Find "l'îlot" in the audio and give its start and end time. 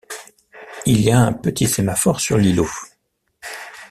2.39-2.71